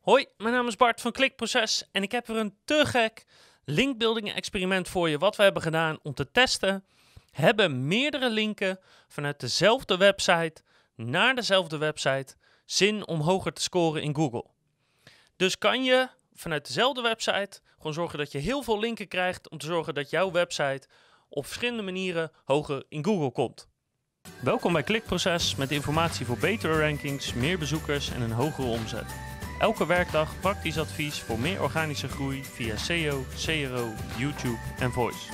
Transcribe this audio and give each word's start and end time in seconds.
Hoi, 0.00 0.26
mijn 0.36 0.54
naam 0.54 0.66
is 0.66 0.76
Bart 0.76 1.00
van 1.00 1.12
Klikproces 1.12 1.84
en 1.92 2.02
ik 2.02 2.12
heb 2.12 2.26
weer 2.26 2.36
een 2.36 2.56
te 2.64 2.86
gek 2.86 3.24
linkbuilding 3.64 4.32
experiment 4.32 4.88
voor 4.88 5.08
je 5.08 5.18
wat 5.18 5.36
we 5.36 5.42
hebben 5.42 5.62
gedaan 5.62 5.98
om 6.02 6.14
te 6.14 6.30
testen. 6.30 6.84
Hebben 7.30 7.86
meerdere 7.86 8.30
linken 8.30 8.78
vanuit 9.08 9.40
dezelfde 9.40 9.96
website 9.96 10.62
naar 10.94 11.34
dezelfde 11.34 11.78
website 11.78 12.34
zin 12.64 13.06
om 13.06 13.20
hoger 13.20 13.52
te 13.52 13.62
scoren 13.62 14.02
in 14.02 14.14
Google? 14.14 14.44
Dus 15.36 15.58
kan 15.58 15.84
je 15.84 16.08
vanuit 16.32 16.66
dezelfde 16.66 17.02
website 17.02 17.60
gewoon 17.76 17.94
zorgen 17.94 18.18
dat 18.18 18.32
je 18.32 18.38
heel 18.38 18.62
veel 18.62 18.78
linken 18.78 19.08
krijgt 19.08 19.48
om 19.48 19.58
te 19.58 19.66
zorgen 19.66 19.94
dat 19.94 20.10
jouw 20.10 20.30
website 20.30 20.88
op 21.28 21.46
verschillende 21.46 21.82
manieren 21.82 22.30
hoger 22.44 22.84
in 22.88 23.04
Google 23.04 23.30
komt. 23.30 23.68
Welkom 24.42 24.72
bij 24.72 24.82
Klikproces 24.82 25.56
met 25.56 25.70
informatie 25.70 26.26
voor 26.26 26.38
betere 26.38 26.80
rankings, 26.80 27.34
meer 27.34 27.58
bezoekers 27.58 28.10
en 28.10 28.20
een 28.20 28.32
hogere 28.32 28.68
omzet. 28.68 29.29
Elke 29.60 29.86
werkdag 29.86 30.40
praktisch 30.40 30.78
advies 30.78 31.20
voor 31.20 31.38
meer 31.38 31.62
organische 31.62 32.08
groei 32.08 32.44
via 32.44 32.76
SEO, 32.76 33.24
CRO, 33.36 33.92
YouTube 34.18 34.58
en 34.78 34.92
Voice. 34.92 35.32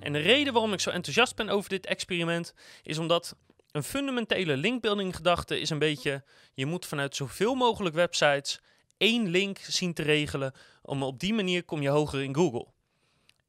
En 0.00 0.12
de 0.12 0.18
reden 0.18 0.52
waarom 0.52 0.72
ik 0.72 0.80
zo 0.80 0.90
enthousiast 0.90 1.36
ben 1.36 1.48
over 1.48 1.68
dit 1.68 1.86
experiment 1.86 2.54
is 2.82 2.98
omdat 2.98 3.36
een 3.70 3.82
fundamentele 3.82 4.56
linkbuilding 4.56 5.16
gedachte 5.16 5.60
is 5.60 5.70
een 5.70 5.78
beetje 5.78 6.24
je 6.54 6.66
moet 6.66 6.86
vanuit 6.86 7.16
zoveel 7.16 7.54
mogelijk 7.54 7.94
websites 7.94 8.60
één 8.96 9.28
link 9.28 9.58
zien 9.58 9.94
te 9.94 10.02
regelen 10.02 10.52
om 10.82 11.02
op 11.02 11.20
die 11.20 11.34
manier 11.34 11.64
kom 11.64 11.82
je 11.82 11.88
hoger 11.88 12.22
in 12.22 12.34
Google. 12.34 12.66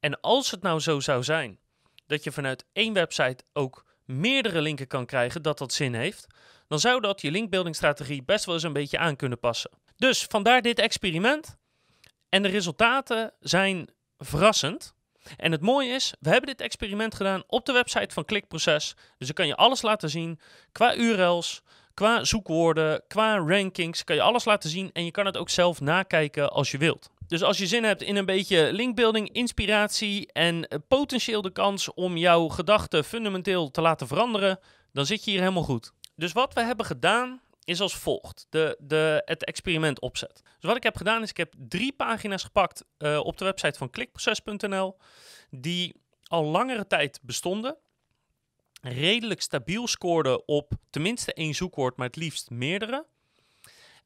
En 0.00 0.20
als 0.20 0.50
het 0.50 0.62
nou 0.62 0.80
zo 0.80 1.00
zou 1.00 1.22
zijn 1.22 1.58
dat 2.06 2.24
je 2.24 2.32
vanuit 2.32 2.64
één 2.72 2.92
website 2.92 3.44
ook 3.52 3.84
meerdere 4.04 4.60
linken 4.60 4.86
kan 4.86 5.06
krijgen, 5.06 5.42
dat 5.42 5.58
dat 5.58 5.72
zin 5.72 5.94
heeft, 5.94 6.26
dan 6.68 6.80
zou 6.80 7.00
dat 7.00 7.20
je 7.20 7.30
linkbuildingstrategie 7.30 8.22
best 8.22 8.44
wel 8.44 8.54
eens 8.54 8.64
een 8.64 8.72
beetje 8.72 8.98
aan 8.98 9.16
kunnen 9.16 9.38
passen. 9.38 9.70
Dus 9.96 10.24
vandaar 10.28 10.62
dit 10.62 10.78
experiment. 10.78 11.56
En 12.28 12.42
de 12.42 12.48
resultaten 12.48 13.32
zijn 13.40 13.88
verrassend. 14.18 14.94
En 15.36 15.52
het 15.52 15.60
mooie 15.60 15.90
is, 15.90 16.14
we 16.20 16.30
hebben 16.30 16.46
dit 16.50 16.60
experiment 16.60 17.14
gedaan 17.14 17.42
op 17.46 17.66
de 17.66 17.72
website 17.72 18.14
van 18.14 18.24
Klikproces. 18.24 18.94
Dus 19.18 19.26
dan 19.26 19.36
kan 19.36 19.46
je 19.46 19.56
alles 19.56 19.82
laten 19.82 20.10
zien 20.10 20.40
qua 20.72 20.96
URL's, 20.96 21.62
qua 21.94 22.24
zoekwoorden, 22.24 23.02
qua 23.08 23.36
rankings. 23.36 24.04
Kan 24.04 24.16
je 24.16 24.22
alles 24.22 24.44
laten 24.44 24.70
zien 24.70 24.90
en 24.92 25.04
je 25.04 25.10
kan 25.10 25.26
het 25.26 25.36
ook 25.36 25.50
zelf 25.50 25.80
nakijken 25.80 26.52
als 26.52 26.70
je 26.70 26.78
wilt. 26.78 27.10
Dus 27.26 27.42
als 27.42 27.58
je 27.58 27.66
zin 27.66 27.84
hebt 27.84 28.02
in 28.02 28.16
een 28.16 28.26
beetje 28.26 28.72
linkbuilding, 28.72 29.32
inspiratie 29.32 30.32
en 30.32 30.68
eh, 30.68 30.78
potentieel 30.88 31.42
de 31.42 31.52
kans 31.52 31.94
om 31.94 32.16
jouw 32.16 32.48
gedachten 32.48 33.04
fundamenteel 33.04 33.70
te 33.70 33.80
laten 33.80 34.06
veranderen, 34.06 34.58
dan 34.92 35.06
zit 35.06 35.24
je 35.24 35.30
hier 35.30 35.40
helemaal 35.40 35.62
goed. 35.62 35.92
Dus 36.18 36.32
wat 36.32 36.54
we 36.54 36.62
hebben 36.62 36.86
gedaan 36.86 37.40
is 37.64 37.80
als 37.80 37.96
volgt: 37.96 38.46
de, 38.50 38.76
de, 38.80 39.22
het 39.24 39.44
experiment 39.44 40.00
opzet. 40.00 40.42
Dus 40.44 40.68
wat 40.68 40.76
ik 40.76 40.82
heb 40.82 40.96
gedaan 40.96 41.22
is, 41.22 41.30
ik 41.30 41.36
heb 41.36 41.54
drie 41.58 41.92
pagina's 41.92 42.42
gepakt 42.42 42.84
uh, 42.98 43.18
op 43.18 43.38
de 43.38 43.44
website 43.44 43.78
van 43.78 43.90
klikproces.nl, 43.90 44.96
die 45.50 45.94
al 46.24 46.44
langere 46.44 46.86
tijd 46.86 47.20
bestonden, 47.22 47.76
redelijk 48.80 49.42
stabiel 49.42 49.86
scoorden 49.86 50.48
op 50.48 50.72
tenminste 50.90 51.32
één 51.32 51.54
zoekwoord, 51.54 51.96
maar 51.96 52.06
het 52.06 52.16
liefst 52.16 52.50
meerdere. 52.50 53.06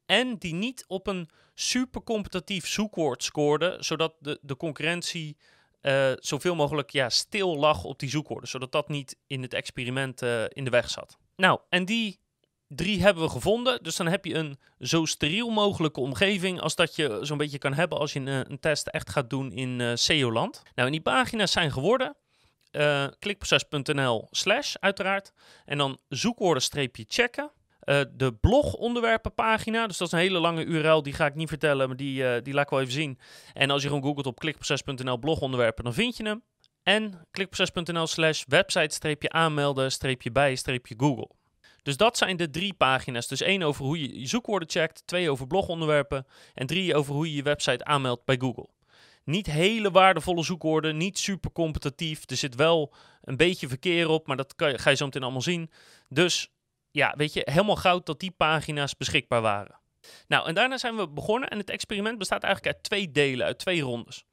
En 0.07 0.37
die 0.37 0.55
niet 0.55 0.85
op 0.87 1.07
een 1.07 1.29
super 1.55 2.03
competitief 2.03 2.67
zoekwoord 2.67 3.23
scoorden, 3.23 3.85
zodat 3.85 4.15
de, 4.19 4.39
de 4.43 4.57
concurrentie 4.57 5.37
uh, 5.83 6.13
zoveel 6.17 6.55
mogelijk 6.55 6.91
ja, 6.91 7.09
stil 7.09 7.57
lag 7.57 7.85
op 7.85 7.99
die 7.99 8.09
zoekwoorden, 8.09 8.49
zodat 8.49 8.73
dat 8.73 8.89
niet 8.89 9.17
in 9.27 9.43
het 9.43 9.55
experiment 9.55 10.23
uh, 10.23 10.45
in 10.49 10.65
de 10.65 10.71
weg 10.71 10.91
zat. 10.91 11.19
Nou, 11.43 11.61
en 11.69 11.85
die 11.85 12.21
drie 12.69 13.03
hebben 13.03 13.23
we 13.23 13.29
gevonden. 13.29 13.83
Dus 13.83 13.97
dan 13.97 14.07
heb 14.07 14.25
je 14.25 14.35
een 14.35 14.59
zo 14.79 15.05
steriel 15.05 15.51
mogelijke 15.51 16.01
omgeving 16.01 16.61
als 16.61 16.75
dat 16.75 16.97
je 16.97 17.19
zo'n 17.21 17.39
beetje 17.39 17.59
kan 17.59 17.75
hebben 17.75 17.99
als 17.99 18.13
je 18.13 18.21
een, 18.21 18.51
een 18.51 18.61
test 18.61 18.87
echt 18.87 19.11
gaat 19.11 19.31
doen 19.31 19.53
in 19.53 19.79
uh, 19.79 19.91
SEO-land. 19.95 20.63
Nou, 20.75 20.87
en 20.87 20.93
die 20.93 21.03
pagina's 21.03 21.53
zijn 21.53 21.73
geworden 21.73 22.17
uh, 22.73 23.07
klikproces.nl 23.19 24.29
slash 24.31 24.75
uiteraard. 24.75 25.33
En 25.65 25.79
dan 25.79 25.99
zoekwoorden 26.09 26.63
streepje 26.63 27.05
checken. 27.09 27.51
De 28.15 28.37
blogonderwerpenpagina, 28.41 29.87
dus 29.87 29.97
dat 29.97 30.07
is 30.07 30.13
een 30.13 30.19
hele 30.19 30.39
lange 30.39 30.65
URL, 30.65 31.03
die 31.03 31.13
ga 31.13 31.27
ik 31.27 31.35
niet 31.35 31.49
vertellen, 31.49 31.89
maar 31.89 31.97
die, 31.97 32.43
die 32.43 32.55
laat 32.55 32.65
ik 32.65 32.71
wel 32.71 32.81
even 32.81 32.93
zien. 32.93 33.19
En 33.53 33.71
als 33.71 33.83
je 33.83 33.89
gewoon 33.89 34.03
googelt 34.03 34.27
op 34.27 34.39
klikproces.nl 34.39 35.19
blogonderwerpen, 35.19 35.85
dan 35.85 35.95
vind 35.95 36.17
je 36.17 36.25
hem. 36.25 36.43
En 36.83 37.27
klikproces.nl 37.31 38.07
slash 38.07 38.45
website-aanmelden-bij-google. 38.47 41.31
Dus 41.83 41.97
dat 41.97 42.17
zijn 42.17 42.37
de 42.37 42.51
drie 42.51 42.75
pagina's. 42.75 43.27
Dus 43.27 43.41
één 43.41 43.63
over 43.63 43.85
hoe 43.85 44.01
je 44.01 44.21
je 44.21 44.27
zoekwoorden 44.27 44.71
checkt, 44.71 45.03
twee 45.07 45.31
over 45.31 45.47
blogonderwerpen 45.47 46.27
en 46.55 46.67
drie 46.67 46.95
over 46.95 47.15
hoe 47.15 47.31
je 47.31 47.35
je 47.35 47.43
website 47.43 47.85
aanmeldt 47.85 48.25
bij 48.25 48.37
Google. 48.39 48.69
Niet 49.25 49.47
hele 49.47 49.91
waardevolle 49.91 50.45
zoekwoorden, 50.45 50.97
niet 50.97 51.19
super 51.19 51.53
competitief. 51.53 52.31
Er 52.31 52.37
zit 52.37 52.55
wel 52.55 52.95
een 53.23 53.37
beetje 53.37 53.69
verkeer 53.69 54.09
op, 54.09 54.27
maar 54.27 54.37
dat 54.37 54.55
ga 54.57 54.91
je 54.91 54.97
zo 54.97 55.05
meteen 55.05 55.23
allemaal 55.23 55.43
zien. 55.43 55.71
Dus 56.09 56.51
ja, 56.91 57.15
weet 57.17 57.33
je, 57.33 57.49
helemaal 57.51 57.77
goud 57.77 58.07
dat 58.07 58.21
die 58.21 58.31
pagina's 58.31 58.97
beschikbaar 58.97 59.41
waren. 59.41 59.81
Nou, 60.27 60.47
en 60.47 60.55
daarna 60.55 60.79
zijn 60.79 60.97
we 60.97 61.09
begonnen 61.09 61.49
en 61.49 61.59
het 61.59 61.71
experiment 61.71 62.19
bestaat 62.19 62.43
eigenlijk 62.43 62.75
uit 62.75 62.85
twee 62.85 63.11
delen, 63.11 63.47
uit 63.47 63.59
twee 63.59 63.81
rondes. 63.81 64.25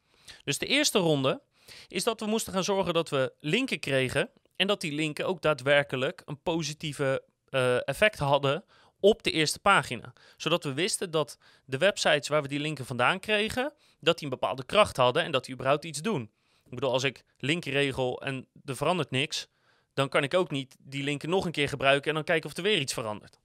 Dus 0.43 0.57
de 0.57 0.65
eerste 0.65 0.99
ronde 0.99 1.41
is 1.87 2.03
dat 2.03 2.19
we 2.19 2.25
moesten 2.25 2.53
gaan 2.53 2.63
zorgen 2.63 2.93
dat 2.93 3.09
we 3.09 3.33
linken 3.39 3.79
kregen 3.79 4.29
en 4.55 4.67
dat 4.67 4.81
die 4.81 4.91
linken 4.91 5.27
ook 5.27 5.41
daadwerkelijk 5.41 6.21
een 6.25 6.41
positieve 6.41 7.23
uh, 7.49 7.87
effect 7.87 8.19
hadden 8.19 8.63
op 8.99 9.23
de 9.23 9.31
eerste 9.31 9.59
pagina. 9.59 10.13
Zodat 10.37 10.63
we 10.63 10.73
wisten 10.73 11.11
dat 11.11 11.37
de 11.65 11.77
websites 11.77 12.27
waar 12.27 12.41
we 12.41 12.47
die 12.47 12.59
linken 12.59 12.85
vandaan 12.85 13.19
kregen, 13.19 13.73
dat 13.99 14.17
die 14.17 14.23
een 14.23 14.39
bepaalde 14.39 14.65
kracht 14.65 14.97
hadden 14.97 15.23
en 15.23 15.31
dat 15.31 15.45
die 15.45 15.53
überhaupt 15.53 15.85
iets 15.85 16.01
doen. 16.01 16.31
Ik 16.65 16.75
bedoel, 16.75 16.91
als 16.91 17.03
ik 17.03 17.23
linken 17.37 17.71
regel 17.71 18.21
en 18.21 18.47
er 18.65 18.75
verandert 18.75 19.11
niks, 19.11 19.47
dan 19.93 20.09
kan 20.09 20.23
ik 20.23 20.33
ook 20.33 20.51
niet 20.51 20.75
die 20.79 21.03
linken 21.03 21.29
nog 21.29 21.45
een 21.45 21.51
keer 21.51 21.69
gebruiken 21.69 22.09
en 22.09 22.15
dan 22.15 22.23
kijken 22.23 22.49
of 22.49 22.57
er 22.57 22.63
weer 22.63 22.79
iets 22.79 22.93
verandert. 22.93 23.39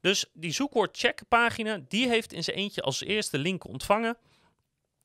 Dus 0.00 0.26
die 0.32 0.52
zoekwoord 0.52 0.96
check 0.96 1.22
pagina, 1.28 1.80
die 1.88 2.08
heeft 2.08 2.32
in 2.32 2.44
zijn 2.44 2.56
eentje 2.56 2.82
als 2.82 3.02
eerste 3.02 3.38
link 3.38 3.66
ontvangen. 3.66 4.16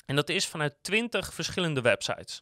En 0.07 0.16
dat 0.16 0.29
is 0.29 0.47
vanuit 0.47 0.75
20 0.81 1.34
verschillende 1.34 1.81
websites. 1.81 2.41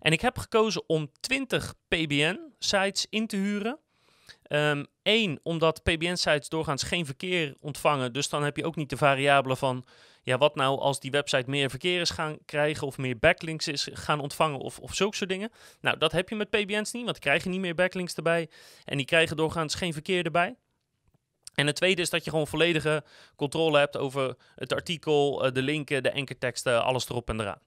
En 0.00 0.12
ik 0.12 0.20
heb 0.20 0.38
gekozen 0.38 0.82
om 0.86 1.10
20 1.20 1.74
PBN-sites 1.88 3.06
in 3.10 3.26
te 3.26 3.36
huren. 3.36 3.78
Eén, 5.02 5.30
um, 5.30 5.38
omdat 5.42 5.82
PBN-sites 5.82 6.48
doorgaans 6.48 6.82
geen 6.82 7.06
verkeer 7.06 7.54
ontvangen. 7.60 8.12
Dus 8.12 8.28
dan 8.28 8.42
heb 8.42 8.56
je 8.56 8.64
ook 8.64 8.76
niet 8.76 8.90
de 8.90 8.96
variabelen 8.96 9.56
van... 9.56 9.86
ja, 10.22 10.38
wat 10.38 10.54
nou 10.54 10.78
als 10.78 11.00
die 11.00 11.10
website 11.10 11.50
meer 11.50 11.70
verkeer 11.70 12.00
is 12.00 12.10
gaan 12.10 12.38
krijgen... 12.44 12.86
of 12.86 12.98
meer 12.98 13.18
backlinks 13.18 13.68
is 13.68 13.88
gaan 13.92 14.20
ontvangen 14.20 14.58
of, 14.58 14.78
of 14.78 14.94
zulke 14.94 15.16
soort 15.16 15.30
dingen. 15.30 15.50
Nou, 15.80 15.98
dat 15.98 16.12
heb 16.12 16.28
je 16.28 16.34
met 16.34 16.50
PBN's 16.50 16.92
niet, 16.92 17.04
want 17.04 17.14
die 17.14 17.24
krijgen 17.24 17.50
niet 17.50 17.60
meer 17.60 17.74
backlinks 17.74 18.14
erbij. 18.14 18.50
En 18.84 18.96
die 18.96 19.06
krijgen 19.06 19.36
doorgaans 19.36 19.74
geen 19.74 19.92
verkeer 19.92 20.24
erbij. 20.24 20.56
En 21.54 21.66
het 21.66 21.76
tweede 21.76 22.02
is 22.02 22.10
dat 22.10 22.24
je 22.24 22.30
gewoon 22.30 22.46
volledige 22.46 23.04
controle 23.36 23.78
hebt 23.78 23.96
over 23.96 24.36
het 24.54 24.72
artikel, 24.72 25.52
de 25.52 25.62
linken, 25.62 26.02
de 26.02 26.10
enkerteksten, 26.10 26.84
alles 26.84 27.08
erop 27.08 27.28
en 27.28 27.40
eraan. 27.40 27.60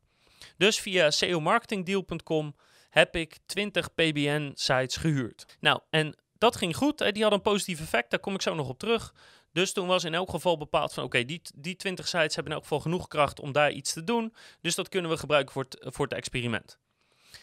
Dus 0.58 0.80
via 0.80 1.12
seomarketingdeal.com 1.12 2.56
heb 2.90 3.16
ik 3.16 3.38
20 3.46 3.94
PBN-sites 3.94 4.96
gehuurd. 4.96 5.46
Nou, 5.60 5.80
en 5.90 6.16
dat 6.38 6.56
ging 6.56 6.76
goed. 6.76 6.98
Die 6.98 7.08
hadden 7.08 7.34
een 7.34 7.42
positief 7.42 7.80
effect. 7.80 8.10
Daar 8.10 8.20
kom 8.20 8.34
ik 8.34 8.42
zo 8.42 8.56
nog 8.56 8.70
op 8.70 8.80
terug. 8.80 9.14
Dus 9.52 9.74
toen 9.74 9.88
was 9.88 10.04
in 10.04 10.14
elk 10.14 10.30
geval 10.30 10.58
bepaald 10.58 10.94
van 10.94 11.04
oké, 11.04 11.26
die, 11.26 11.42
die 11.56 11.76
20 11.76 12.08
sites 12.08 12.36
hebben 12.36 12.54
in 12.54 12.60
elk 12.60 12.68
geval 12.68 12.80
genoeg 12.80 13.08
kracht 13.08 13.40
om 13.40 13.52
daar 13.52 13.72
iets 13.72 13.94
te 13.94 14.04
doen. 14.04 14.34
Dus 14.62 14.76
dat 14.76 14.90
kunnen 14.90 15.12
we 15.12 15.18
gebruiken 15.18 15.54
voor 15.54 15.66
voor 15.80 16.06
het 16.06 16.14
experiment. 16.14 16.78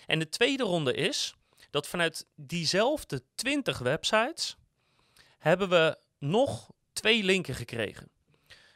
En 0.06 0.18
de 0.18 0.28
tweede 0.28 0.62
ronde 0.62 0.94
is 0.94 1.34
dat 1.70 1.86
vanuit 1.86 2.26
diezelfde 2.34 3.22
20 3.34 3.78
websites 3.78 4.56
hebben 5.38 5.68
we 5.68 5.98
nog 6.22 6.70
twee 6.92 7.22
linken 7.22 7.54
gekregen. 7.54 8.10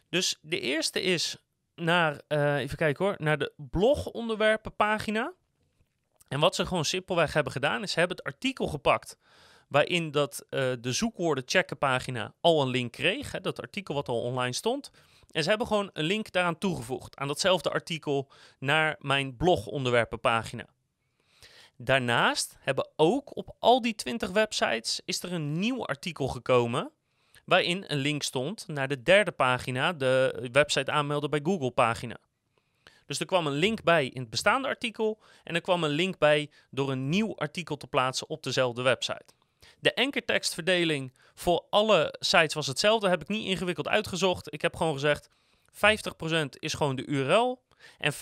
Dus 0.08 0.38
de 0.42 0.60
eerste 0.60 1.02
is 1.02 1.36
naar, 1.74 2.20
uh, 2.28 2.56
even 2.56 2.76
kijken 2.76 3.04
hoor, 3.04 3.14
naar 3.18 3.38
de 3.38 3.52
blogonderwerpenpagina. 3.56 5.32
En 6.28 6.40
wat 6.40 6.54
ze 6.54 6.66
gewoon 6.66 6.84
simpelweg 6.84 7.32
hebben 7.32 7.52
gedaan, 7.52 7.82
is 7.82 7.92
ze 7.92 7.98
hebben 7.98 8.16
het 8.16 8.26
artikel 8.26 8.66
gepakt 8.66 9.18
waarin 9.68 10.10
dat, 10.10 10.44
uh, 10.50 10.72
de 10.80 10.92
zoekwoorden 10.92 11.44
checken 11.46 11.78
pagina 11.78 12.34
al 12.40 12.62
een 12.62 12.68
link 12.68 12.92
kreeg. 12.92 13.30
Dat 13.30 13.60
artikel 13.60 13.94
wat 13.94 14.08
al 14.08 14.22
online 14.22 14.52
stond. 14.52 14.90
En 15.30 15.42
ze 15.42 15.48
hebben 15.48 15.66
gewoon 15.66 15.90
een 15.92 16.04
link 16.04 16.32
daaraan 16.32 16.58
toegevoegd, 16.58 17.16
aan 17.16 17.26
datzelfde 17.26 17.70
artikel, 17.70 18.30
naar 18.58 18.96
mijn 18.98 19.36
blogonderwerpenpagina. 19.36 20.66
Daarnaast 21.76 22.56
hebben 22.58 22.88
ook 22.96 23.36
op 23.36 23.56
al 23.58 23.80
die 23.80 23.94
20 23.94 24.30
websites 24.30 25.00
is 25.04 25.22
er 25.22 25.32
een 25.32 25.58
nieuw 25.58 25.86
artikel 25.86 26.28
gekomen 26.28 26.90
waarin 27.46 27.84
een 27.86 27.98
link 27.98 28.22
stond 28.22 28.68
naar 28.68 28.88
de 28.88 29.02
derde 29.02 29.32
pagina, 29.32 29.92
de 29.92 30.48
website 30.52 30.90
aanmelden 30.90 31.30
bij 31.30 31.40
Google 31.42 31.70
pagina. 31.70 32.16
Dus 33.06 33.20
er 33.20 33.26
kwam 33.26 33.46
een 33.46 33.52
link 33.52 33.82
bij 33.82 34.06
in 34.06 34.20
het 34.20 34.30
bestaande 34.30 34.68
artikel 34.68 35.18
en 35.44 35.54
er 35.54 35.60
kwam 35.60 35.84
een 35.84 35.90
link 35.90 36.18
bij 36.18 36.50
door 36.70 36.90
een 36.90 37.08
nieuw 37.08 37.36
artikel 37.36 37.76
te 37.76 37.86
plaatsen 37.86 38.28
op 38.28 38.42
dezelfde 38.42 38.82
website. 38.82 39.24
De 39.78 39.94
ankertekstverdeling 39.94 41.12
voor 41.34 41.66
alle 41.70 42.14
sites 42.18 42.54
was 42.54 42.66
hetzelfde. 42.66 43.08
Heb 43.08 43.20
ik 43.20 43.28
niet 43.28 43.46
ingewikkeld 43.46 43.88
uitgezocht. 43.88 44.52
Ik 44.52 44.62
heb 44.62 44.76
gewoon 44.76 44.92
gezegd: 44.92 45.28
50% 45.70 46.48
is 46.50 46.74
gewoon 46.74 46.96
de 46.96 47.06
URL. 47.06 47.64
En 47.98 48.12
50% 48.14 48.16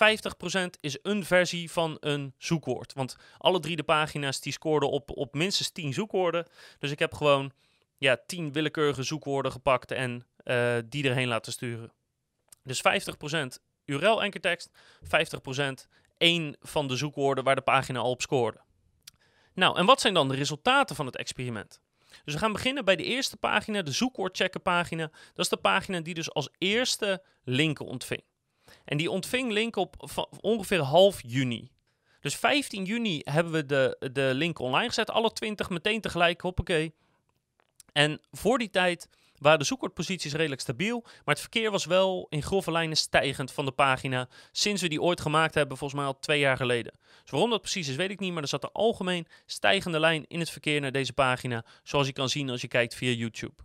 is 0.79 0.97
een 1.01 1.25
versie 1.25 1.71
van 1.71 1.97
een 1.99 2.33
zoekwoord. 2.37 2.93
Want 2.93 3.15
alle 3.37 3.59
drie 3.59 3.75
de 3.75 3.83
pagina's 3.83 4.41
die 4.41 4.53
scoorden 4.53 4.89
op, 4.89 5.17
op 5.17 5.33
minstens 5.33 5.69
10 5.69 5.93
zoekwoorden. 5.93 6.45
Dus 6.79 6.91
ik 6.91 6.99
heb 6.99 7.13
gewoon 7.13 7.51
ja, 7.97 8.17
10 8.25 8.51
willekeurige 8.51 9.03
zoekwoorden 9.03 9.51
gepakt 9.51 9.91
en 9.91 10.25
uh, 10.43 10.77
die 10.85 11.09
erheen 11.09 11.27
laten 11.27 11.51
sturen. 11.51 11.93
Dus 12.63 12.81
50% 13.59 13.61
URL-ankertekst, 13.85 14.69
50% 15.03 15.87
één 16.17 16.55
van 16.59 16.87
de 16.87 16.95
zoekwoorden 16.95 17.43
waar 17.43 17.55
de 17.55 17.61
pagina 17.61 17.99
al 17.99 18.09
op 18.09 18.21
scoorde. 18.21 18.59
Nou, 19.53 19.77
en 19.77 19.85
wat 19.85 20.01
zijn 20.01 20.13
dan 20.13 20.27
de 20.27 20.35
resultaten 20.35 20.95
van 20.95 21.05
het 21.05 21.15
experiment? 21.15 21.81
Dus 22.23 22.33
we 22.33 22.39
gaan 22.39 22.51
beginnen 22.51 22.85
bij 22.85 22.95
de 22.95 23.03
eerste 23.03 23.37
pagina, 23.37 23.81
de 23.81 23.91
zoekwoordchecken 23.91 24.61
pagina. 24.61 25.11
Dat 25.33 25.45
is 25.45 25.49
de 25.49 25.57
pagina 25.57 25.99
die 25.99 26.13
dus 26.13 26.33
als 26.33 26.49
eerste 26.57 27.23
linken 27.43 27.85
ontving. 27.85 28.23
En 28.85 28.97
die 28.97 29.11
ontving 29.11 29.51
linken 29.51 29.81
op 29.81 30.09
ongeveer 30.41 30.79
half 30.79 31.21
juni. 31.21 31.71
Dus 32.19 32.35
15 32.35 32.85
juni 32.85 33.21
hebben 33.23 33.53
we 33.53 33.65
de, 33.65 34.09
de 34.11 34.31
link 34.33 34.59
online 34.59 34.87
gezet. 34.87 35.09
Alle 35.09 35.31
20 35.31 35.69
meteen 35.69 36.01
tegelijk, 36.01 36.41
hoppakee. 36.41 36.95
En 37.97 38.21
voor 38.31 38.57
die 38.57 38.69
tijd 38.69 39.09
waren 39.37 39.59
de 39.59 39.65
zoekwoordposities 39.65 40.33
redelijk 40.33 40.61
stabiel. 40.61 41.01
Maar 41.01 41.35
het 41.35 41.39
verkeer 41.39 41.71
was 41.71 41.85
wel 41.85 42.27
in 42.29 42.43
grove 42.43 42.71
lijnen 42.71 42.97
stijgend 42.97 43.51
van 43.51 43.65
de 43.65 43.71
pagina. 43.71 44.27
Sinds 44.51 44.81
we 44.81 44.87
die 44.87 45.01
ooit 45.01 45.21
gemaakt 45.21 45.53
hebben, 45.53 45.77
volgens 45.77 45.99
mij 45.99 46.09
al 46.09 46.19
twee 46.19 46.39
jaar 46.39 46.57
geleden. 46.57 46.93
Dus 47.21 47.31
waarom 47.31 47.49
dat 47.49 47.61
precies 47.61 47.87
is, 47.87 47.95
weet 47.95 48.09
ik 48.09 48.19
niet. 48.19 48.33
Maar 48.33 48.41
er 48.41 48.47
zat 48.47 48.63
een 48.63 48.69
algemeen 48.71 49.27
stijgende 49.45 49.99
lijn 49.99 50.25
in 50.27 50.39
het 50.39 50.49
verkeer 50.49 50.81
naar 50.81 50.91
deze 50.91 51.13
pagina. 51.13 51.65
Zoals 51.83 52.07
je 52.07 52.13
kan 52.13 52.29
zien 52.29 52.49
als 52.49 52.61
je 52.61 52.67
kijkt 52.67 52.95
via 52.95 53.11
YouTube. 53.11 53.63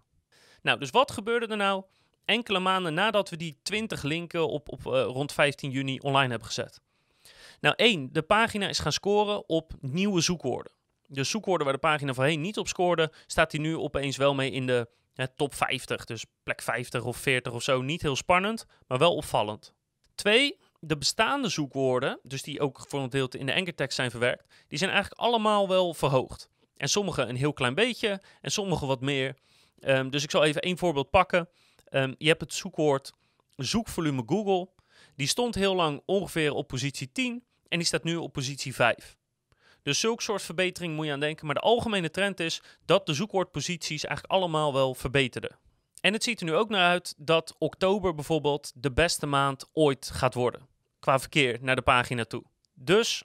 Nou, 0.62 0.78
dus 0.78 0.90
wat 0.90 1.10
gebeurde 1.10 1.46
er 1.46 1.56
nou 1.56 1.84
enkele 2.24 2.58
maanden 2.58 2.94
nadat 2.94 3.30
we 3.30 3.36
die 3.36 3.58
20 3.62 4.02
linken 4.02 4.48
op, 4.48 4.68
op 4.68 4.86
uh, 4.86 5.02
rond 5.02 5.32
15 5.32 5.70
juni 5.70 5.98
online 5.98 6.28
hebben 6.28 6.46
gezet? 6.46 6.80
Nou, 7.60 7.74
één, 7.76 8.12
de 8.12 8.22
pagina 8.22 8.68
is 8.68 8.78
gaan 8.78 8.92
scoren 8.92 9.48
op 9.48 9.72
nieuwe 9.80 10.20
zoekwoorden. 10.20 10.72
De 11.12 11.24
zoekwoorden 11.24 11.66
waar 11.66 11.74
de 11.74 11.80
pagina 11.80 12.14
voorheen 12.14 12.40
niet 12.40 12.58
op 12.58 12.68
scoorde, 12.68 13.12
staat 13.26 13.52
hij 13.52 13.60
nu 13.60 13.76
opeens 13.76 14.16
wel 14.16 14.34
mee 14.34 14.50
in 14.50 14.66
de 14.66 14.88
top 15.36 15.54
50. 15.54 16.04
Dus 16.04 16.24
plek 16.42 16.62
50 16.62 17.04
of 17.04 17.16
40 17.16 17.52
of 17.52 17.62
zo. 17.62 17.82
Niet 17.82 18.02
heel 18.02 18.16
spannend, 18.16 18.66
maar 18.86 18.98
wel 18.98 19.14
opvallend. 19.14 19.74
Twee, 20.14 20.58
de 20.80 20.96
bestaande 20.96 21.48
zoekwoorden, 21.48 22.18
dus 22.22 22.42
die 22.42 22.60
ook 22.60 22.84
voor 22.88 23.00
een 23.00 23.10
deel 23.10 23.28
in 23.28 23.46
de 23.46 23.54
ankertekst 23.54 23.96
zijn 23.96 24.10
verwerkt, 24.10 24.54
die 24.68 24.78
zijn 24.78 24.90
eigenlijk 24.90 25.20
allemaal 25.20 25.68
wel 25.68 25.94
verhoogd. 25.94 26.50
En 26.76 26.88
sommige 26.88 27.22
een 27.22 27.36
heel 27.36 27.52
klein 27.52 27.74
beetje 27.74 28.22
en 28.40 28.50
sommige 28.50 28.86
wat 28.86 29.00
meer. 29.00 29.36
Um, 29.80 30.10
dus 30.10 30.22
ik 30.22 30.30
zal 30.30 30.44
even 30.44 30.62
één 30.62 30.78
voorbeeld 30.78 31.10
pakken. 31.10 31.48
Um, 31.90 32.14
je 32.18 32.28
hebt 32.28 32.40
het 32.40 32.54
zoekwoord 32.54 33.12
zoekvolume 33.56 34.22
Google. 34.26 34.68
Die 35.14 35.26
stond 35.26 35.54
heel 35.54 35.74
lang 35.74 36.02
ongeveer 36.04 36.52
op 36.52 36.68
positie 36.68 37.12
10 37.12 37.44
en 37.68 37.78
die 37.78 37.86
staat 37.86 38.04
nu 38.04 38.16
op 38.16 38.32
positie 38.32 38.74
5. 38.74 39.18
Dus 39.82 40.00
zulke 40.00 40.22
soort 40.22 40.42
verbetering 40.42 40.94
moet 40.94 41.06
je 41.06 41.12
aan 41.12 41.20
denken. 41.20 41.46
Maar 41.46 41.54
de 41.54 41.60
algemene 41.60 42.10
trend 42.10 42.40
is 42.40 42.62
dat 42.84 43.06
de 43.06 43.14
zoekwoordposities 43.14 44.04
eigenlijk 44.04 44.34
allemaal 44.34 44.72
wel 44.72 44.94
verbeterden. 44.94 45.58
En 46.00 46.12
het 46.12 46.24
ziet 46.24 46.40
er 46.40 46.46
nu 46.46 46.54
ook 46.54 46.68
naar 46.68 46.88
uit 46.88 47.14
dat 47.16 47.54
oktober 47.58 48.14
bijvoorbeeld 48.14 48.72
de 48.74 48.92
beste 48.92 49.26
maand 49.26 49.68
ooit 49.72 50.10
gaat 50.12 50.34
worden. 50.34 50.68
Qua 50.98 51.18
verkeer 51.18 51.58
naar 51.60 51.76
de 51.76 51.82
pagina 51.82 52.24
toe. 52.24 52.42
Dus 52.74 53.22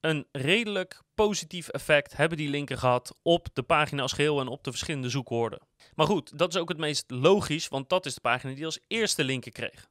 een 0.00 0.26
redelijk 0.32 1.02
positief 1.14 1.68
effect 1.68 2.16
hebben 2.16 2.38
die 2.38 2.48
linken 2.48 2.78
gehad 2.78 3.18
op 3.22 3.48
de 3.52 3.62
pagina 3.62 4.02
als 4.02 4.12
geheel 4.12 4.40
en 4.40 4.48
op 4.48 4.64
de 4.64 4.70
verschillende 4.70 5.08
zoekwoorden. 5.08 5.58
Maar 5.94 6.06
goed, 6.06 6.38
dat 6.38 6.54
is 6.54 6.60
ook 6.60 6.68
het 6.68 6.78
meest 6.78 7.10
logisch, 7.10 7.68
want 7.68 7.88
dat 7.88 8.06
is 8.06 8.14
de 8.14 8.20
pagina 8.20 8.54
die 8.54 8.64
als 8.64 8.80
eerste 8.86 9.24
linken 9.24 9.52
kreeg. 9.52 9.88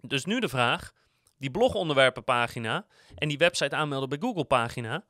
Dus 0.00 0.24
nu 0.24 0.40
de 0.40 0.48
vraag: 0.48 0.92
die 1.38 1.50
blogonderwerpenpagina 1.50 2.86
en 3.14 3.28
die 3.28 3.38
website 3.38 3.76
aanmelden 3.76 4.08
bij 4.08 4.18
Google 4.18 4.44
pagina, 4.44 5.04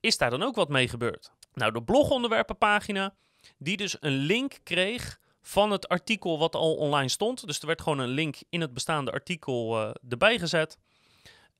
is 0.00 0.18
daar 0.18 0.30
dan 0.30 0.42
ook 0.42 0.54
wat 0.54 0.68
mee 0.68 0.88
gebeurd? 0.88 1.32
Nou, 1.54 1.72
de 1.72 1.82
blogonderwerpenpagina, 1.82 3.14
die 3.58 3.76
dus 3.76 3.96
een 4.00 4.16
link 4.16 4.58
kreeg 4.62 5.20
van 5.42 5.70
het 5.70 5.88
artikel 5.88 6.38
wat 6.38 6.54
al 6.54 6.74
online 6.74 7.08
stond. 7.08 7.46
Dus 7.46 7.60
er 7.60 7.66
werd 7.66 7.80
gewoon 7.80 7.98
een 7.98 8.08
link 8.08 8.36
in 8.48 8.60
het 8.60 8.74
bestaande 8.74 9.12
artikel 9.12 9.82
uh, 9.82 9.90
erbij 10.08 10.38
gezet. 10.38 10.78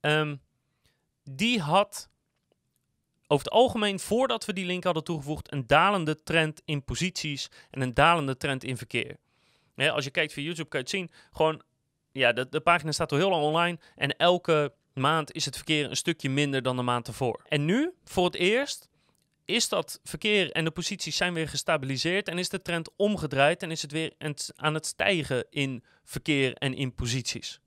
Um, 0.01 0.41
die 1.25 1.61
had 1.61 2.11
over 3.27 3.45
het 3.45 3.55
algemeen, 3.55 4.01
voordat 4.01 4.45
we 4.45 4.53
die 4.53 4.67
link 4.67 4.85
hadden 4.85 5.05
toegevoegd, 5.05 5.53
een 5.53 5.67
dalende 5.67 6.23
trend 6.23 6.63
in 6.65 6.85
posities 6.85 7.51
en 7.71 7.81
een 7.81 7.95
dalende 7.95 8.37
trend 8.37 8.65
in 8.65 8.77
verkeer. 8.77 9.17
Als 9.77 10.05
je 10.05 10.11
kijkt 10.11 10.33
via 10.33 10.45
YouTube 10.45 10.69
kan 10.69 10.81
je 10.81 10.87
het 10.87 10.95
zien. 10.95 11.11
Gewoon 11.33 11.63
ja, 12.13 12.33
de, 12.33 12.49
de 12.49 12.61
pagina 12.61 12.93
staat 12.93 13.13
al 13.13 13.19
heel 13.19 13.31
lang 13.31 13.43
online. 13.43 13.79
En 13.97 14.17
elke 14.17 14.73
maand 14.95 15.33
is 15.33 15.45
het 15.45 15.57
verkeer 15.57 15.91
een 15.91 15.97
stukje 15.97 16.31
minder 16.31 16.63
dan 16.63 16.77
de 16.77 16.83
maand 16.83 17.07
ervoor. 17.07 17.43
En 17.49 17.65
nu, 17.65 17.93
voor 18.05 18.25
het 18.25 18.35
eerst, 18.35 18.89
is 19.45 19.69
dat 19.69 20.01
verkeer 20.05 20.53
en 20.53 20.65
de 20.65 20.71
posities 20.71 21.17
zijn 21.17 21.35
weer 21.35 21.49
gestabiliseerd. 21.49 22.29
En 22.29 22.39
is 22.39 22.49
de 22.49 22.63
trend 22.63 22.91
omgedraaid 22.97 23.63
en 23.63 23.71
is 23.71 23.83
het 23.83 23.93
weer 23.93 24.13
aan 24.57 24.75
het 24.75 24.87
stijgen 24.87 25.47
in 25.51 25.85
verkeer 26.05 26.55
en 26.55 26.75
in 26.75 26.95
posities. 26.95 27.61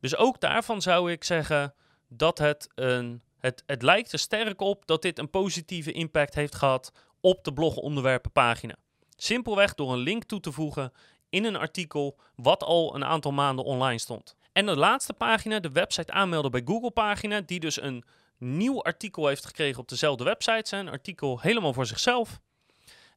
Dus 0.00 0.16
ook 0.16 0.40
daarvan 0.40 0.82
zou 0.82 1.12
ik 1.12 1.24
zeggen 1.24 1.74
dat 2.08 2.38
het 2.38 2.68
een. 2.74 3.22
Het, 3.38 3.62
het 3.66 3.82
lijkt 3.82 4.12
er 4.12 4.18
sterk 4.18 4.60
op 4.60 4.86
dat 4.86 5.02
dit 5.02 5.18
een 5.18 5.30
positieve 5.30 5.92
impact 5.92 6.34
heeft 6.34 6.54
gehad 6.54 6.92
op 7.20 7.44
de 7.44 7.52
blogonderwerpenpagina. 7.52 8.76
Simpelweg 9.16 9.74
door 9.74 9.92
een 9.92 9.98
link 9.98 10.24
toe 10.24 10.40
te 10.40 10.52
voegen 10.52 10.92
in 11.32 11.44
een 11.44 11.56
artikel 11.56 12.18
wat 12.36 12.62
al 12.62 12.94
een 12.94 13.04
aantal 13.04 13.32
maanden 13.32 13.64
online 13.64 13.98
stond. 13.98 14.36
En 14.52 14.66
de 14.66 14.76
laatste 14.76 15.12
pagina, 15.12 15.60
de 15.60 15.72
website 15.72 16.12
aanmelden 16.12 16.50
bij 16.50 16.62
Google 16.64 16.90
pagina, 16.90 17.40
die 17.40 17.60
dus 17.60 17.82
een 17.82 18.04
nieuw 18.38 18.82
artikel 18.82 19.26
heeft 19.26 19.46
gekregen 19.46 19.80
op 19.80 19.88
dezelfde 19.88 20.24
website. 20.24 20.76
Een 20.76 20.88
artikel 20.88 21.40
helemaal 21.40 21.72
voor 21.72 21.86
zichzelf. 21.86 22.40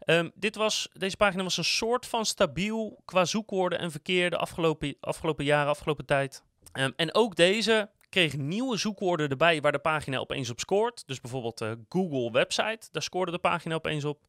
Um, 0.06 0.32
dit 0.36 0.56
was, 0.56 0.90
deze 0.94 1.18
pagina 1.18 1.44
was 1.44 1.58
een 1.58 1.64
soort 1.64 2.06
van 2.06 2.26
stabiel 2.26 3.02
qua 3.06 3.26
zoekwoorden 3.26 3.80
en 3.80 3.92
verkeer 3.92 4.30
de 4.30 4.38
afgelopen, 4.38 4.96
afgelopen 5.00 5.46
jaren, 5.46 5.70
afgelopen 5.70 6.06
tijd. 6.06 6.44
Um, 6.74 6.94
en 6.96 7.14
ook 7.16 7.36
deze 7.36 7.90
kreeg 8.10 8.38
nieuwe 8.38 8.78
zoekwoorden 8.78 9.30
erbij 9.30 9.62
waar 9.62 9.72
de 9.72 9.80
pagina 9.80 10.18
opeens 10.18 10.50
op 10.50 10.60
scoort. 10.60 11.04
Dus 11.08 11.22
bijvoorbeeld 11.22 11.62
uh, 11.62 11.72
Google 11.90 12.32
website, 12.32 12.88
daar 12.92 13.02
scoorde 13.02 13.32
de 13.32 13.38
pagina 13.38 13.76
opeens 13.76 14.06
op. 14.06 14.28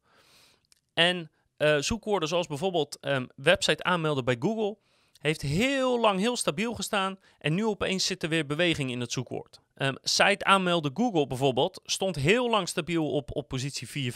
En 0.93 1.31
uh, 1.57 1.77
zoekwoorden 1.77 2.29
zoals 2.29 2.47
bijvoorbeeld 2.47 2.97
um, 3.01 3.27
website 3.35 3.83
aanmelden 3.83 4.25
bij 4.25 4.35
Google 4.39 4.77
heeft 5.19 5.41
heel 5.41 5.99
lang 5.99 6.19
heel 6.19 6.37
stabiel 6.37 6.73
gestaan 6.73 7.19
en 7.39 7.53
nu 7.53 7.65
opeens 7.65 8.05
zit 8.05 8.23
er 8.23 8.29
weer 8.29 8.45
beweging 8.45 8.91
in 8.91 8.99
het 8.99 9.11
zoekwoord. 9.11 9.59
Um, 9.75 9.97
site 10.01 10.45
aanmelden 10.45 10.91
Google 10.93 11.27
bijvoorbeeld 11.27 11.81
stond 11.83 12.15
heel 12.15 12.49
lang 12.49 12.67
stabiel 12.67 13.11
op, 13.11 13.35
op 13.35 13.47
positie 13.47 14.11
4-5 14.11 14.13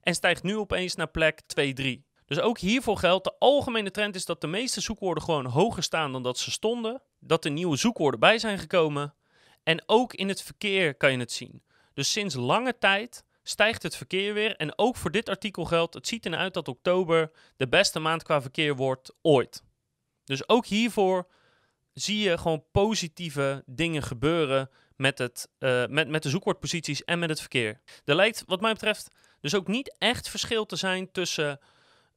en 0.00 0.14
stijgt 0.14 0.42
nu 0.42 0.56
opeens 0.56 0.94
naar 0.94 1.08
plek 1.08 1.42
2-3. 1.42 2.06
Dus 2.26 2.40
ook 2.40 2.58
hiervoor 2.58 2.96
geldt, 2.96 3.24
de 3.24 3.34
algemene 3.38 3.90
trend 3.90 4.14
is 4.14 4.24
dat 4.24 4.40
de 4.40 4.46
meeste 4.46 4.80
zoekwoorden 4.80 5.22
gewoon 5.22 5.46
hoger 5.46 5.82
staan 5.82 6.12
dan 6.12 6.22
dat 6.22 6.38
ze 6.38 6.50
stonden. 6.50 7.02
Dat 7.20 7.44
er 7.44 7.50
nieuwe 7.50 7.76
zoekwoorden 7.76 8.20
bij 8.20 8.38
zijn 8.38 8.58
gekomen. 8.58 9.14
En 9.62 9.82
ook 9.86 10.14
in 10.14 10.28
het 10.28 10.42
verkeer 10.42 10.94
kan 10.94 11.12
je 11.12 11.18
het 11.18 11.32
zien. 11.32 11.62
Dus 11.94 12.12
sinds 12.12 12.34
lange 12.34 12.78
tijd 12.78 13.24
stijgt 13.48 13.82
het 13.82 13.96
verkeer 13.96 14.34
weer. 14.34 14.56
En 14.56 14.78
ook 14.78 14.96
voor 14.96 15.10
dit 15.10 15.28
artikel 15.28 15.64
geldt, 15.64 15.94
het 15.94 16.06
ziet 16.06 16.26
eruit 16.26 16.54
dat 16.54 16.68
oktober 16.68 17.30
de 17.56 17.68
beste 17.68 17.98
maand 17.98 18.22
qua 18.22 18.42
verkeer 18.42 18.76
wordt 18.76 19.14
ooit. 19.22 19.62
Dus 20.24 20.48
ook 20.48 20.66
hiervoor 20.66 21.28
zie 21.92 22.18
je 22.18 22.38
gewoon 22.38 22.64
positieve 22.72 23.62
dingen 23.66 24.02
gebeuren 24.02 24.70
met, 24.96 25.18
het, 25.18 25.48
uh, 25.58 25.86
met, 25.86 26.08
met 26.08 26.22
de 26.22 26.28
zoekwoordposities 26.28 27.04
en 27.04 27.18
met 27.18 27.28
het 27.28 27.40
verkeer. 27.40 27.80
Er 28.04 28.14
lijkt 28.14 28.42
wat 28.46 28.60
mij 28.60 28.72
betreft 28.72 29.10
dus 29.40 29.54
ook 29.54 29.66
niet 29.66 29.96
echt 29.98 30.28
verschil 30.28 30.66
te 30.66 30.76
zijn 30.76 31.10
tussen 31.12 31.58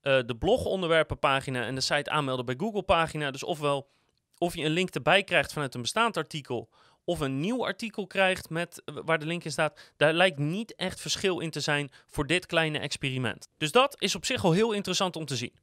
uh, 0.01 0.19
de 0.25 0.35
blogonderwerpenpagina 0.39 1.65
en 1.65 1.75
de 1.75 1.81
site 1.81 2.09
aanmelden 2.09 2.45
bij 2.45 2.55
Google 2.57 2.83
pagina. 2.83 3.31
Dus 3.31 3.43
ofwel 3.43 3.89
of 4.37 4.55
je 4.55 4.63
een 4.63 4.71
link 4.71 4.89
erbij 4.89 5.23
krijgt 5.23 5.53
vanuit 5.53 5.75
een 5.75 5.81
bestaand 5.81 6.17
artikel 6.17 6.69
of 7.03 7.19
een 7.19 7.39
nieuw 7.39 7.65
artikel 7.65 8.07
krijgt 8.07 8.49
met, 8.49 8.81
eh, 8.85 8.95
waar 9.05 9.19
de 9.19 9.25
link 9.25 9.43
in 9.43 9.51
staat, 9.51 9.79
daar 9.97 10.13
lijkt 10.13 10.39
niet 10.39 10.75
echt 10.75 11.01
verschil 11.01 11.39
in 11.39 11.49
te 11.49 11.59
zijn 11.59 11.91
voor 12.07 12.27
dit 12.27 12.45
kleine 12.45 12.79
experiment. 12.79 13.47
Dus 13.57 13.71
dat 13.71 13.95
is 14.01 14.15
op 14.15 14.25
zich 14.25 14.43
al 14.43 14.51
heel 14.51 14.71
interessant 14.71 15.15
om 15.15 15.25
te 15.25 15.35
zien. 15.35 15.53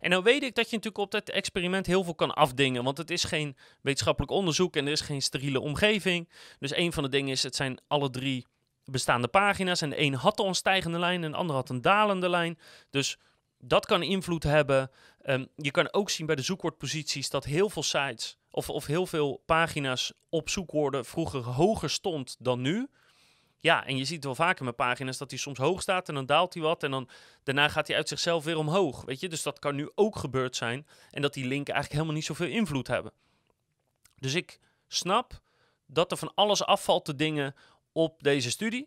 En 0.00 0.10
nou 0.10 0.22
weet 0.22 0.42
ik 0.42 0.54
dat 0.54 0.70
je 0.70 0.76
natuurlijk 0.76 1.04
op 1.04 1.10
dat 1.10 1.28
experiment 1.28 1.86
heel 1.86 2.04
veel 2.04 2.14
kan 2.14 2.34
afdingen, 2.34 2.84
want 2.84 2.98
het 2.98 3.10
is 3.10 3.24
geen 3.24 3.56
wetenschappelijk 3.80 4.32
onderzoek 4.32 4.76
en 4.76 4.86
er 4.86 4.92
is 4.92 5.00
geen 5.00 5.22
steriele 5.22 5.60
omgeving. 5.60 6.28
Dus 6.58 6.76
een 6.76 6.92
van 6.92 7.02
de 7.02 7.08
dingen 7.08 7.30
is, 7.30 7.42
het 7.42 7.56
zijn 7.56 7.78
alle 7.86 8.10
drie 8.10 8.46
bestaande 8.84 9.28
pagina's 9.28 9.80
en 9.80 9.90
de 9.90 10.00
een 10.00 10.14
had 10.14 10.40
al 10.40 10.46
een 10.48 10.54
stijgende 10.54 10.98
lijn 10.98 11.24
en 11.24 11.30
de 11.30 11.36
ander 11.36 11.56
had 11.56 11.68
een 11.68 11.80
dalende 11.80 12.28
lijn. 12.28 12.58
Dus 12.90 13.18
dat 13.58 13.86
kan 13.86 14.02
invloed 14.02 14.42
hebben. 14.42 14.90
Um, 15.22 15.48
je 15.56 15.70
kan 15.70 15.92
ook 15.92 16.10
zien 16.10 16.26
bij 16.26 16.36
de 16.36 16.42
zoekwoordposities 16.42 17.30
dat 17.30 17.44
heel 17.44 17.70
veel 17.70 17.82
sites 17.82 18.36
of, 18.54 18.70
of 18.70 18.86
heel 18.86 19.06
veel 19.06 19.42
pagina's 19.46 20.12
op 20.28 20.48
zoekwoorden 20.48 21.04
vroeger 21.04 21.42
hoger 21.42 21.90
stond 21.90 22.36
dan 22.38 22.60
nu. 22.60 22.88
Ja, 23.58 23.86
en 23.86 23.96
je 23.96 24.04
ziet 24.04 24.24
wel 24.24 24.34
vaker 24.34 24.64
met 24.64 24.76
pagina's 24.76 25.18
dat 25.18 25.30
hij 25.30 25.38
soms 25.38 25.58
hoog 25.58 25.82
staat 25.82 26.08
en 26.08 26.14
dan 26.14 26.26
daalt 26.26 26.54
hij 26.54 26.62
wat. 26.62 26.82
En 26.82 26.90
dan 26.90 27.08
daarna 27.42 27.68
gaat 27.68 27.86
hij 27.86 27.96
uit 27.96 28.08
zichzelf 28.08 28.44
weer 28.44 28.56
omhoog. 28.56 29.04
Weet 29.04 29.20
je, 29.20 29.28
dus 29.28 29.42
dat 29.42 29.58
kan 29.58 29.74
nu 29.74 29.90
ook 29.94 30.16
gebeurd 30.16 30.56
zijn. 30.56 30.86
En 31.10 31.22
dat 31.22 31.34
die 31.34 31.46
linken 31.46 31.74
eigenlijk 31.74 31.92
helemaal 31.92 32.14
niet 32.14 32.24
zoveel 32.24 32.48
invloed 32.48 32.86
hebben. 32.86 33.12
Dus 34.18 34.34
ik 34.34 34.60
snap 34.86 35.40
dat 35.86 36.10
er 36.10 36.16
van 36.16 36.32
alles 36.34 36.64
afvalt 36.64 37.04
te 37.04 37.14
dingen 37.14 37.54
op 37.92 38.22
deze 38.22 38.50
studie. 38.50 38.86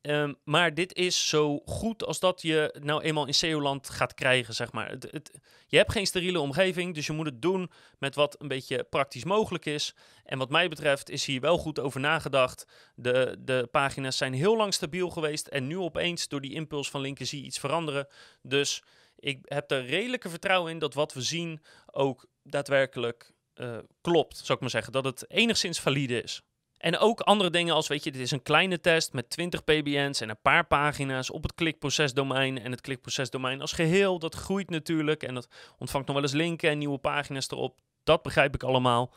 Ehm, 0.00 0.34
maar 0.44 0.74
dit 0.74 0.94
is 0.94 1.28
zo 1.28 1.58
goed 1.64 2.04
als 2.04 2.20
dat 2.20 2.42
je 2.42 2.78
nou 2.82 3.02
eenmaal 3.02 3.26
in 3.26 3.34
SEO-land 3.34 3.88
gaat 3.88 4.14
krijgen, 4.14 4.54
zeg 4.54 4.72
maar. 4.72 4.90
Het, 4.90 5.40
je 5.66 5.76
hebt 5.76 5.92
geen 5.92 6.06
steriele 6.06 6.40
omgeving, 6.40 6.94
dus 6.94 7.06
je 7.06 7.12
moet 7.12 7.26
het 7.26 7.42
doen 7.42 7.70
met 7.98 8.14
wat 8.14 8.36
een 8.38 8.48
beetje 8.48 8.84
praktisch 8.84 9.24
mogelijk 9.24 9.66
is. 9.66 9.94
En 10.24 10.38
wat 10.38 10.50
mij 10.50 10.68
betreft 10.68 11.10
is 11.10 11.24
hier 11.24 11.40
wel 11.40 11.58
goed 11.58 11.80
over 11.80 12.00
nagedacht. 12.00 12.66
De, 12.94 13.36
de 13.38 13.68
pagina's 13.70 14.16
zijn 14.16 14.32
heel 14.32 14.56
lang 14.56 14.74
stabiel 14.74 15.10
geweest 15.10 15.46
en 15.46 15.66
nu 15.66 15.78
opeens 15.78 16.28
door 16.28 16.40
die 16.40 16.54
impuls 16.54 16.90
van 16.90 17.00
linken 17.00 17.26
zie 17.26 17.44
iets 17.44 17.58
veranderen. 17.58 18.06
Dus 18.42 18.82
ik 19.16 19.38
heb 19.42 19.70
er 19.70 19.84
redelijke 19.84 20.28
vertrouwen 20.28 20.72
in 20.72 20.78
dat 20.78 20.94
wat 20.94 21.12
we 21.12 21.22
zien 21.22 21.62
ook 21.86 22.26
daadwerkelijk 22.42 23.32
uh, 23.54 23.78
klopt, 24.00 24.36
zou 24.36 24.52
ik 24.52 24.60
maar 24.60 24.70
zeggen. 24.70 24.92
Dat 24.92 25.04
het 25.04 25.30
enigszins 25.30 25.80
valide 25.80 26.22
is. 26.22 26.42
En 26.80 26.98
ook 26.98 27.20
andere 27.20 27.50
dingen 27.50 27.74
als, 27.74 27.88
weet 27.88 28.04
je, 28.04 28.12
dit 28.12 28.20
is 28.20 28.30
een 28.30 28.42
kleine 28.42 28.80
test 28.80 29.12
met 29.12 29.30
20 29.30 29.64
PBN's 29.64 30.20
en 30.20 30.28
een 30.28 30.40
paar 30.42 30.66
pagina's 30.66 31.30
op 31.30 31.42
het 31.42 31.54
klikprocesdomein. 31.54 32.58
En 32.62 32.70
het 32.70 32.80
klikprocesdomein 32.80 33.60
als 33.60 33.72
geheel, 33.72 34.18
dat 34.18 34.34
groeit 34.34 34.70
natuurlijk 34.70 35.22
en 35.22 35.34
dat 35.34 35.48
ontvangt 35.78 36.06
nog 36.06 36.16
wel 36.16 36.24
eens 36.24 36.34
linken 36.34 36.70
en 36.70 36.78
nieuwe 36.78 36.98
pagina's 36.98 37.50
erop. 37.50 37.76
Dat 38.04 38.22
begrijp 38.22 38.54
ik 38.54 38.62
allemaal. 38.62 39.12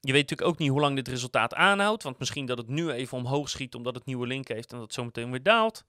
Je 0.00 0.12
weet 0.12 0.22
natuurlijk 0.22 0.50
ook 0.50 0.58
niet 0.58 0.70
hoe 0.70 0.80
lang 0.80 0.96
dit 0.96 1.08
resultaat 1.08 1.54
aanhoudt, 1.54 2.02
want 2.02 2.18
misschien 2.18 2.46
dat 2.46 2.58
het 2.58 2.68
nu 2.68 2.90
even 2.90 3.18
omhoog 3.18 3.48
schiet 3.48 3.74
omdat 3.74 3.94
het 3.94 4.04
nieuwe 4.04 4.26
link 4.26 4.48
heeft 4.48 4.70
en 4.70 4.76
dat 4.76 4.86
het 4.86 4.94
zometeen 4.94 5.30
weer 5.30 5.42
daalt. 5.42 5.84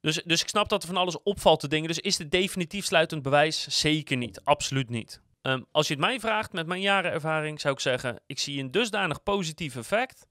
Dus, 0.00 0.22
dus 0.24 0.42
ik 0.42 0.48
snap 0.48 0.68
dat 0.68 0.82
er 0.82 0.88
van 0.88 0.96
alles 0.96 1.22
opvalt 1.22 1.60
te 1.60 1.68
dingen. 1.68 1.88
Dus 1.88 1.98
is 1.98 2.16
dit 2.16 2.30
definitief 2.30 2.84
sluitend 2.84 3.22
bewijs? 3.22 3.80
Zeker 3.80 4.16
niet. 4.16 4.40
Absoluut 4.44 4.90
niet. 4.90 5.20
Ehm, 5.46 5.62
als 5.70 5.86
je 5.86 5.92
het 5.92 6.02
mij 6.02 6.20
vraagt 6.20 6.52
met 6.52 6.66
mijn 6.66 6.80
jarenervaring, 6.80 7.60
zou 7.60 7.74
ik 7.74 7.80
zeggen: 7.80 8.20
ik 8.26 8.38
zie 8.38 8.60
een 8.60 8.70
dusdanig 8.70 9.22
positief 9.22 9.76
effect. 9.76 10.26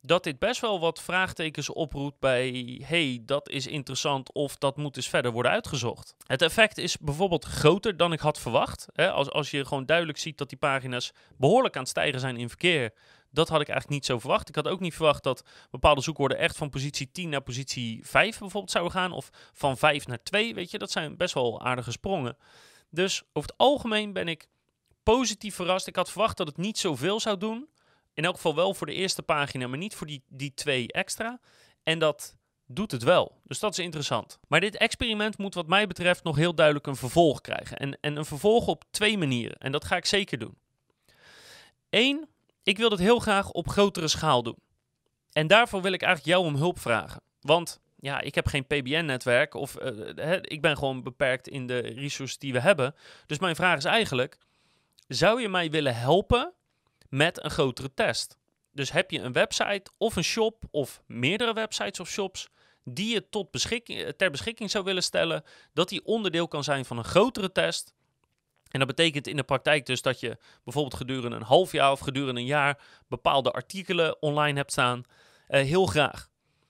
Dat 0.00 0.24
dit 0.24 0.38
best 0.38 0.60
wel 0.60 0.80
wat 0.80 1.02
vraagtekens 1.02 1.70
oproept 1.70 2.18
bij, 2.20 2.80
hey, 2.84 3.22
dat 3.22 3.48
is 3.48 3.66
interessant 3.66 4.32
of 4.32 4.56
dat 4.56 4.76
moet 4.76 4.96
eens 4.96 5.08
verder 5.08 5.32
worden 5.32 5.52
uitgezocht. 5.52 6.14
Het 6.26 6.42
effect 6.42 6.78
is 6.78 6.98
bijvoorbeeld 6.98 7.44
groter 7.44 7.96
dan 7.96 8.12
ik 8.12 8.20
had 8.20 8.38
verwacht. 8.38 8.86
Hè? 8.92 9.10
Als, 9.10 9.30
als 9.30 9.50
je 9.50 9.64
gewoon 9.64 9.86
duidelijk 9.86 10.18
ziet 10.18 10.38
dat 10.38 10.48
die 10.48 10.58
pagina's 10.58 11.12
behoorlijk 11.36 11.74
aan 11.74 11.80
het 11.80 11.90
stijgen 11.90 12.20
zijn 12.20 12.36
in 12.36 12.48
verkeer, 12.48 12.92
dat 13.30 13.48
had 13.48 13.60
ik 13.60 13.68
eigenlijk 13.68 14.00
niet 14.00 14.06
zo 14.06 14.18
verwacht. 14.18 14.48
Ik 14.48 14.54
had 14.54 14.68
ook 14.68 14.80
niet 14.80 14.94
verwacht 14.94 15.22
dat 15.22 15.44
bepaalde 15.70 16.00
zoekwoorden 16.00 16.38
echt 16.38 16.56
van 16.56 16.70
positie 16.70 17.10
10 17.12 17.28
naar 17.28 17.42
positie 17.42 18.06
5 18.06 18.38
bijvoorbeeld 18.38 18.72
zouden 18.72 18.92
gaan. 18.92 19.12
Of 19.12 19.30
van 19.52 19.76
5 19.76 20.06
naar 20.06 20.22
2, 20.22 20.54
weet 20.54 20.70
je. 20.70 20.78
Dat 20.78 20.90
zijn 20.90 21.16
best 21.16 21.34
wel 21.34 21.60
aardige 21.60 21.90
sprongen. 21.90 22.36
Dus 22.90 23.22
over 23.32 23.50
het 23.50 23.58
algemeen 23.58 24.12
ben 24.12 24.28
ik 24.28 24.46
positief 25.14 25.54
verrast. 25.54 25.86
Ik 25.86 25.96
had 25.96 26.10
verwacht 26.10 26.36
dat 26.36 26.46
het 26.46 26.56
niet 26.56 26.78
zoveel 26.78 27.20
zou 27.20 27.38
doen. 27.38 27.68
In 28.14 28.24
elk 28.24 28.34
geval 28.34 28.54
wel 28.54 28.74
voor 28.74 28.86
de 28.86 28.92
eerste 28.92 29.22
pagina, 29.22 29.66
maar 29.66 29.78
niet 29.78 29.94
voor 29.94 30.06
die, 30.06 30.22
die 30.28 30.54
twee 30.54 30.92
extra. 30.92 31.40
En 31.82 31.98
dat 31.98 32.36
doet 32.66 32.90
het 32.90 33.02
wel. 33.02 33.40
Dus 33.44 33.58
dat 33.58 33.72
is 33.72 33.78
interessant. 33.78 34.38
Maar 34.48 34.60
dit 34.60 34.76
experiment 34.76 35.38
moet 35.38 35.54
wat 35.54 35.66
mij 35.66 35.86
betreft 35.86 36.24
nog 36.24 36.36
heel 36.36 36.54
duidelijk 36.54 36.86
een 36.86 36.96
vervolg 36.96 37.40
krijgen. 37.40 37.76
En, 37.76 37.98
en 38.00 38.16
een 38.16 38.24
vervolg 38.24 38.66
op 38.66 38.84
twee 38.90 39.18
manieren. 39.18 39.58
En 39.58 39.72
dat 39.72 39.84
ga 39.84 39.96
ik 39.96 40.06
zeker 40.06 40.38
doen. 40.38 40.58
Eén, 41.90 42.28
ik 42.62 42.78
wil 42.78 42.90
het 42.90 43.00
heel 43.00 43.18
graag 43.18 43.50
op 43.50 43.68
grotere 43.68 44.08
schaal 44.08 44.42
doen. 44.42 44.58
En 45.32 45.46
daarvoor 45.46 45.82
wil 45.82 45.92
ik 45.92 46.02
eigenlijk 46.02 46.36
jou 46.36 46.52
om 46.52 46.56
hulp 46.60 46.78
vragen. 46.78 47.22
Want 47.40 47.80
ja, 47.96 48.20
ik 48.20 48.34
heb 48.34 48.46
geen 48.46 48.66
PBN-netwerk 48.66 49.54
of 49.54 49.76
uh, 49.82 50.38
ik 50.42 50.60
ben 50.60 50.76
gewoon 50.76 51.02
beperkt 51.02 51.48
in 51.48 51.66
de 51.66 51.78
resources 51.78 52.38
die 52.38 52.52
we 52.52 52.60
hebben. 52.60 52.94
Dus 53.26 53.38
mijn 53.38 53.56
vraag 53.56 53.76
is 53.76 53.84
eigenlijk, 53.84 54.38
zou 55.08 55.40
je 55.40 55.48
mij 55.48 55.70
willen 55.70 55.96
helpen 55.96 56.52
met 57.08 57.44
een 57.44 57.50
grotere 57.50 57.94
test? 57.94 58.36
Dus 58.72 58.92
heb 58.92 59.10
je 59.10 59.20
een 59.20 59.32
website 59.32 59.90
of 59.96 60.16
een 60.16 60.24
shop 60.24 60.64
of 60.70 61.02
meerdere 61.06 61.52
websites 61.52 62.00
of 62.00 62.08
shops 62.08 62.48
die 62.84 63.12
je 63.12 63.28
tot 63.28 63.50
beschikking, 63.50 64.02
eh, 64.02 64.08
ter 64.08 64.30
beschikking 64.30 64.70
zou 64.70 64.84
willen 64.84 65.02
stellen, 65.02 65.42
dat 65.72 65.88
die 65.88 66.04
onderdeel 66.04 66.48
kan 66.48 66.64
zijn 66.64 66.84
van 66.84 66.98
een 66.98 67.04
grotere 67.04 67.52
test. 67.52 67.94
En 68.68 68.78
dat 68.78 68.88
betekent 68.88 69.26
in 69.26 69.36
de 69.36 69.42
praktijk 69.42 69.86
dus 69.86 70.02
dat 70.02 70.20
je 70.20 70.38
bijvoorbeeld 70.64 70.94
gedurende 70.94 71.36
een 71.36 71.42
half 71.42 71.72
jaar 71.72 71.92
of 71.92 72.00
gedurende 72.00 72.40
een 72.40 72.46
jaar 72.46 72.78
bepaalde 73.08 73.50
artikelen 73.50 74.22
online 74.22 74.58
hebt 74.58 74.72
staan. 74.72 75.02
Uh, 75.48 75.60
heel 75.60 75.86
graag. 75.86 76.28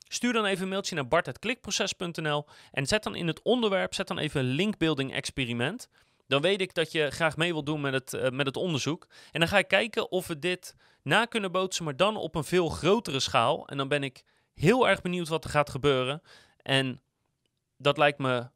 Stuur 0.09 0.33
dan 0.33 0.45
even 0.45 0.63
een 0.63 0.69
mailtje 0.69 0.95
naar 0.95 1.09
bart.klikproces.nl 1.09 2.47
en 2.73 2.87
zet 2.87 3.03
dan 3.03 3.15
in 3.15 3.27
het 3.27 3.43
onderwerp, 3.43 3.95
zet 3.95 4.09
dan 4.09 4.19
even 4.19 4.43
linkbuilding 4.45 5.15
experiment 5.15 5.89
dan 6.29 6.43
weet 6.43 6.61
ik 6.61 6.75
dat 6.75 6.93
je 6.93 7.11
graag 7.11 7.37
mee 7.37 7.53
wilt 7.53 7.67
doen 7.67 7.81
met 7.81 7.93
het, 7.93 8.13
uh, 8.13 8.29
met 8.29 8.47
het 8.47 8.57
onderzoek. 8.57 9.07
En 9.33 9.41
dan 9.41 9.49
ga 9.49 9.59
ik 9.59 9.69
kijken 9.69 10.11
of 10.11 10.27
we 10.27 10.39
dit 10.39 10.75
na 11.03 11.25
kunnen 11.25 11.53
bootsen, 11.53 11.85
maar 11.85 11.97
dan 11.97 12.17
op 12.17 12.35
een 12.35 12.45
veel 12.45 12.69
grotere 12.69 13.21
schaal. 13.21 13.69
En 13.69 13.77
dan 13.77 13.89
ben 13.89 14.03
ik 14.03 14.23
heel 14.55 14.89
erg 14.89 15.01
benieuwd 15.01 15.29
wat 15.29 15.45
er 15.45 15.51
gaat 15.51 15.71
gebeuren. 15.71 16.23
En 16.63 17.01
dat 17.77 17.99
lijkt 17.99 18.19
me 18.19 18.49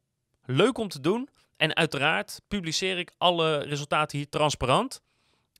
leuk 0.44 0.78
om 0.78 0.88
te 0.88 1.00
doen. 1.00 1.28
En 1.56 1.76
uiteraard 1.76 2.40
publiceer 2.48 2.98
ik 2.98 3.12
alle 3.18 3.58
resultaten 3.58 4.18
hier 4.18 4.28
transparant. 4.28 5.02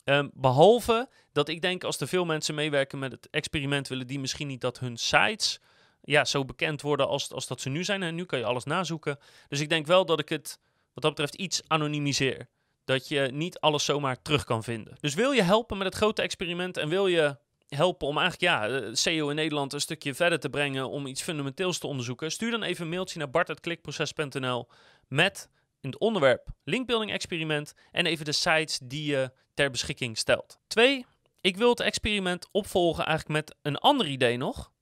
Um, 0.04 0.30
behalve 0.34 1.08
dat 1.32 1.48
ik 1.48 1.60
denk 1.60 1.84
als 1.84 2.00
er 2.00 2.08
veel 2.08 2.24
mensen 2.24 2.54
meewerken 2.54 2.98
met 2.98 3.12
het 3.12 3.28
experiment, 3.30 3.88
willen 3.88 4.06
die 4.06 4.20
misschien 4.20 4.46
niet 4.46 4.60
dat 4.60 4.78
hun 4.78 4.96
sites 4.96 5.60
ja, 6.00 6.24
zo 6.24 6.44
bekend 6.44 6.82
worden 6.82 7.08
als, 7.08 7.32
als 7.32 7.46
dat 7.46 7.60
ze 7.60 7.68
nu 7.68 7.84
zijn. 7.84 8.02
En 8.02 8.14
nu 8.14 8.24
kan 8.24 8.38
je 8.38 8.44
alles 8.44 8.64
nazoeken. 8.64 9.18
Dus 9.48 9.60
ik 9.60 9.68
denk 9.68 9.86
wel 9.86 10.06
dat 10.06 10.20
ik 10.20 10.28
het 10.28 10.58
wat 10.94 11.02
dat 11.02 11.14
betreft 11.14 11.34
iets 11.34 11.62
anonimiseer. 11.66 12.48
Dat 12.84 13.08
je 13.08 13.20
niet 13.32 13.60
alles 13.60 13.84
zomaar 13.84 14.22
terug 14.22 14.44
kan 14.44 14.64
vinden. 14.64 14.96
Dus 15.00 15.14
wil 15.14 15.32
je 15.32 15.42
helpen 15.42 15.78
met 15.78 15.86
het 15.86 15.96
grote 15.96 16.22
experiment 16.22 16.76
en 16.76 16.88
wil 16.88 17.06
je 17.06 17.36
helpen 17.68 18.08
om 18.08 18.18
eigenlijk 18.18 18.52
ja, 18.52 18.68
eh, 18.68 18.88
SEO 18.92 19.28
in 19.28 19.36
Nederland 19.36 19.72
een 19.72 19.80
stukje 19.80 20.14
verder 20.14 20.40
te 20.40 20.50
brengen 20.50 20.88
om 20.88 21.06
iets 21.06 21.22
fundamenteels 21.22 21.78
te 21.78 21.86
onderzoeken, 21.86 22.32
stuur 22.32 22.50
dan 22.50 22.62
even 22.62 22.84
een 22.84 22.90
mailtje 22.90 23.18
naar 23.18 23.30
bart.klikproces.nl 23.30 24.68
met 25.08 25.48
in 25.80 25.90
het 25.90 25.98
onderwerp 25.98 26.48
linkbuilding 26.64 27.12
experiment 27.12 27.74
en 27.90 28.06
even 28.06 28.24
de 28.24 28.32
sites 28.32 28.80
die 28.82 29.10
je 29.10 29.32
ter 29.54 29.70
beschikking 29.70 30.18
stelt. 30.18 30.58
Twee, 30.66 31.06
ik 31.40 31.56
wil 31.56 31.68
het 31.68 31.80
experiment 31.80 32.48
opvolgen 32.52 33.06
eigenlijk 33.06 33.46
met 33.46 33.56
een 33.62 33.78
ander 33.78 34.06
idee 34.06 34.36
nog. 34.36 34.72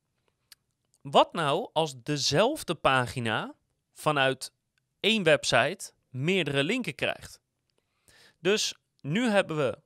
Wat 1.02 1.32
nou 1.32 1.70
als 1.72 2.02
dezelfde 2.02 2.74
pagina 2.74 3.54
vanuit 3.92 4.52
één 5.00 5.22
website 5.22 5.92
meerdere 6.10 6.64
linken 6.64 6.94
krijgt. 6.94 7.40
Dus 8.38 8.74
nu 9.00 9.28
hebben 9.28 9.56
we 9.56 9.78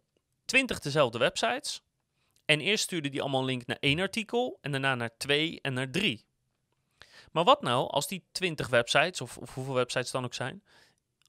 20 0.44 0.78
dezelfde 0.78 1.18
websites. 1.18 1.82
En 2.44 2.60
eerst 2.60 2.84
stuurde 2.84 3.08
die 3.08 3.20
allemaal 3.20 3.40
een 3.40 3.46
link 3.46 3.66
naar 3.66 3.76
één 3.80 4.00
artikel 4.00 4.58
en 4.60 4.70
daarna 4.70 4.94
naar 4.94 5.16
twee 5.16 5.60
en 5.60 5.72
naar 5.72 5.90
drie. 5.90 6.24
Maar 7.32 7.44
wat 7.44 7.62
nou 7.62 7.90
als 7.90 8.08
die 8.08 8.24
20 8.32 8.68
websites, 8.68 9.20
of, 9.20 9.38
of 9.38 9.54
hoeveel 9.54 9.74
websites 9.74 10.10
dan 10.10 10.24
ook 10.24 10.34
zijn, 10.34 10.62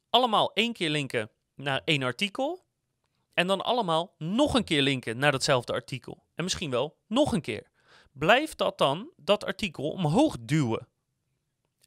allemaal 0.10 0.54
één 0.54 0.74
keer 0.74 0.90
linken 0.90 1.30
naar 1.56 1.82
één 1.86 2.04
artikel 2.04 2.66
en 3.34 3.48
dan 3.48 3.62
allemaal 3.62 4.16
nog 4.18 4.54
een 4.54 4.64
keer 4.64 4.82
linken 4.82 5.18
naar 5.18 5.32
datzelfde 5.32 5.74
artikel. 5.74 6.24
En 6.36 6.44
misschien 6.44 6.70
wel 6.70 6.98
nog 7.08 7.34
een 7.34 7.42
keer. 7.42 7.72
Blijft 8.12 8.58
dat 8.58 8.78
dan 8.78 9.12
dat 9.18 9.46
artikel 9.46 9.90
omhoog 9.90 10.36
duwen? 10.40 10.88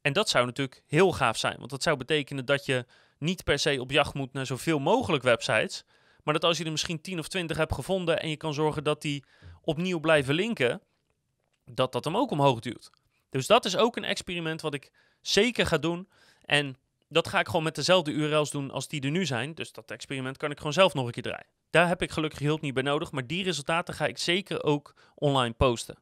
En 0.01 0.13
dat 0.13 0.29
zou 0.29 0.45
natuurlijk 0.45 0.83
heel 0.87 1.11
gaaf 1.11 1.37
zijn, 1.37 1.57
want 1.57 1.69
dat 1.69 1.83
zou 1.83 1.97
betekenen 1.97 2.45
dat 2.45 2.65
je 2.65 2.85
niet 3.17 3.43
per 3.43 3.59
se 3.59 3.81
op 3.81 3.91
jacht 3.91 4.13
moet 4.13 4.33
naar 4.33 4.45
zoveel 4.45 4.79
mogelijk 4.79 5.23
websites, 5.23 5.83
maar 6.23 6.33
dat 6.33 6.43
als 6.43 6.57
je 6.57 6.63
er 6.63 6.71
misschien 6.71 7.01
10 7.01 7.19
of 7.19 7.27
20 7.27 7.57
hebt 7.57 7.73
gevonden 7.73 8.21
en 8.21 8.29
je 8.29 8.37
kan 8.37 8.53
zorgen 8.53 8.83
dat 8.83 9.01
die 9.01 9.23
opnieuw 9.61 9.99
blijven 9.99 10.33
linken, 10.33 10.81
dat 11.65 11.91
dat 11.91 12.03
hem 12.03 12.17
ook 12.17 12.31
omhoog 12.31 12.59
duwt. 12.59 12.89
Dus 13.29 13.47
dat 13.47 13.65
is 13.65 13.77
ook 13.77 13.95
een 13.95 14.03
experiment 14.03 14.61
wat 14.61 14.73
ik 14.73 14.91
zeker 15.21 15.65
ga 15.65 15.77
doen. 15.77 16.09
En 16.41 16.77
dat 17.07 17.27
ga 17.27 17.39
ik 17.39 17.45
gewoon 17.45 17.63
met 17.63 17.75
dezelfde 17.75 18.11
URL's 18.11 18.51
doen 18.51 18.71
als 18.71 18.87
die 18.87 19.01
er 19.01 19.11
nu 19.11 19.25
zijn. 19.25 19.53
Dus 19.53 19.71
dat 19.71 19.91
experiment 19.91 20.37
kan 20.37 20.51
ik 20.51 20.57
gewoon 20.57 20.73
zelf 20.73 20.93
nog 20.93 21.05
een 21.05 21.11
keer 21.11 21.23
draaien. 21.23 21.47
Daar 21.69 21.87
heb 21.87 22.01
ik 22.01 22.11
gelukkig 22.11 22.39
hulp 22.39 22.61
niet 22.61 22.73
bij 22.73 22.83
nodig, 22.83 23.11
maar 23.11 23.27
die 23.27 23.43
resultaten 23.43 23.93
ga 23.93 24.05
ik 24.05 24.17
zeker 24.17 24.63
ook 24.63 24.93
online 25.15 25.53
posten. 25.53 25.97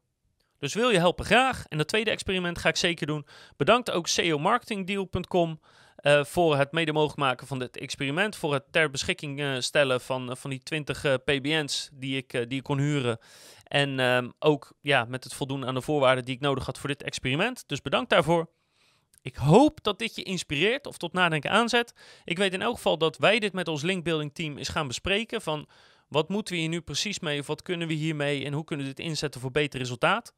Dus 0.60 0.74
wil 0.74 0.90
je 0.90 0.98
helpen 0.98 1.26
graag. 1.26 1.66
En 1.68 1.78
het 1.78 1.88
tweede 1.88 2.12
experiment 2.12 2.58
ga 2.58 2.70
ik 2.70 2.76
zeker 2.76 3.08
doen. 3.08 3.26
Bedankt 3.58 3.92
ook 3.92 4.08
SEOmarketingdeal.com 4.08 5.60
uh, 6.02 6.24
voor 6.24 6.58
het 6.58 6.72
mede 6.72 6.94
mogelijk 6.94 7.20
maken 7.20 7.48
van 7.48 7.60
dit 7.60 7.78
experiment. 7.78 8.36
Voor 8.36 8.54
het 8.54 8.64
ter 8.72 8.90
beschikking 8.90 9.40
uh, 9.40 9.60
stellen 9.60 10.02
van, 10.02 10.30
uh, 10.30 10.36
van 10.36 10.50
die 10.50 10.64
20 10.64 11.24
PBN's 11.24 11.90
die 11.94 12.18
ik, 12.18 12.32
die 12.32 12.58
ik 12.58 12.64
kon 12.64 12.80
huren. 12.80 13.20
En 13.64 14.00
ehm, 14.00 14.30
ook 14.40 14.74
ja, 14.82 15.06
met 15.06 15.24
het 15.24 15.34
voldoen 15.34 15.66
aan 15.66 15.74
de 15.74 15.82
voorwaarden 15.82 16.26
die 16.26 16.36
ik 16.36 16.42
nodig 16.42 16.66
had 16.66 16.78
voor 16.78 16.90
dit 16.90 17.04
experiment. 17.04 17.64
Dus 17.68 17.82
bedankt 17.82 18.10
daarvoor. 18.10 18.50
Ik 19.22 19.36
hoop 19.36 19.84
dat 19.84 20.00
dit 20.00 20.16
je 20.16 20.24
inspireert 20.24 20.88
of 20.88 20.98
tot 20.98 21.14
nadenken 21.14 21.52
aanzet. 21.52 21.94
Ik 22.24 22.38
weet 22.38 22.54
in 22.54 22.62
elk 22.62 22.76
geval 22.76 22.98
dat 22.98 23.18
wij 23.18 23.40
dit 23.40 23.54
met 23.54 23.68
ons 23.68 23.82
linkbuilding 23.82 24.34
team 24.34 24.58
eens 24.58 24.70
gaan 24.70 24.88
bespreken. 24.88 25.42
Van 25.42 25.68
wat 26.08 26.30
moeten 26.30 26.54
we 26.54 26.60
hier 26.60 26.70
nu 26.70 26.82
precies 26.82 27.20
mee 27.20 27.40
of 27.40 27.48
wat 27.48 27.62
kunnen 27.62 27.88
we 27.88 27.94
hiermee 27.94 28.46
en 28.46 28.54
hoe 28.54 28.64
kunnen 28.64 28.86
we 28.86 28.94
dit 28.94 29.06
inzetten 29.06 29.42
voor 29.42 29.52
beter 29.52 29.80
resultaat. 29.80 30.34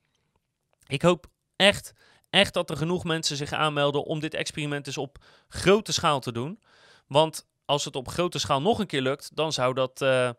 Ik 0.90 1.02
hoop 1.02 1.28
echt, 1.56 1.94
echt 2.30 2.54
dat 2.54 2.70
er 2.70 2.78
genoeg 2.78 3.04
mensen 3.04 3.38
zich 3.38 3.52
aanmelden 3.52 4.04
om 4.04 4.20
dit 4.20 4.34
experiment 4.34 4.88
eens 4.88 4.98
op 4.98 5.18
grote 5.48 5.94
schaal 5.94 6.20
te 6.20 6.32
doen. 6.32 6.60
Want 7.08 7.48
als 7.66 7.86
het 7.86 7.96
op 7.96 8.08
grote 8.08 8.40
schaal 8.40 8.62
nog 8.62 8.80
een 8.80 8.88
keer 8.88 9.02
lukt, 9.02 9.36
dan 9.36 9.54
zou 9.54 9.74
dat 9.74 10.02
uh, 10.02 10.30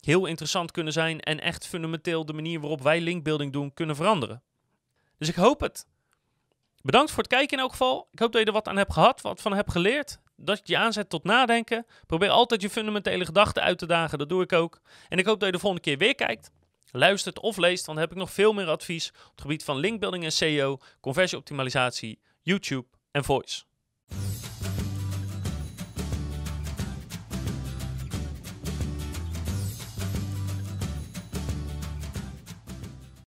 heel 0.00 0.26
interessant 0.26 0.70
kunnen 0.70 0.92
zijn 0.92 1.20
en 1.20 1.40
echt 1.40 1.66
fundamenteel 1.66 2.26
de 2.26 2.32
manier 2.32 2.60
waarop 2.60 2.82
wij 2.82 3.00
linkbuilding 3.00 3.52
doen 3.52 3.74
kunnen 3.74 3.96
veranderen. 3.96 4.42
Dus 5.18 5.28
ik 5.28 5.34
hoop 5.34 5.60
het. 5.60 5.86
Bedankt 6.82 7.10
voor 7.10 7.22
het 7.22 7.32
kijken 7.32 7.56
in 7.56 7.62
elk 7.62 7.70
geval. 7.70 8.08
Ik 8.10 8.18
hoop 8.18 8.32
dat 8.32 8.40
je 8.40 8.46
er 8.46 8.52
wat 8.52 8.68
aan 8.68 8.76
hebt 8.76 8.92
gehad, 8.92 9.20
wat 9.20 9.40
van 9.40 9.54
hebt 9.54 9.72
geleerd. 9.72 10.18
Dat 10.36 10.58
je 10.58 10.72
je 10.72 10.78
aanzet 10.78 11.08
tot 11.08 11.24
nadenken. 11.24 11.86
Probeer 12.06 12.30
altijd 12.30 12.62
je 12.62 12.70
fundamentele 12.70 13.24
gedachten 13.24 13.62
uit 13.62 13.78
te 13.78 13.86
dagen. 13.86 14.18
Dat 14.18 14.28
doe 14.28 14.42
ik 14.42 14.52
ook. 14.52 14.80
En 15.08 15.18
ik 15.18 15.26
hoop 15.26 15.38
dat 15.38 15.48
je 15.48 15.54
de 15.54 15.60
volgende 15.60 15.84
keer 15.84 15.98
weer 15.98 16.14
kijkt. 16.14 16.50
Luistert 16.90 17.38
of 17.38 17.56
leest, 17.56 17.86
dan 17.86 17.96
heb 17.98 18.10
ik 18.10 18.16
nog 18.16 18.32
veel 18.32 18.52
meer 18.52 18.68
advies 18.68 19.08
op 19.08 19.30
het 19.30 19.40
gebied 19.40 19.64
van 19.64 19.76
linkbuilding 19.76 20.24
en 20.24 20.32
SEO, 20.32 20.78
conversieoptimalisatie, 21.00 22.20
YouTube 22.40 22.86
en 23.10 23.24
voice. 23.24 23.62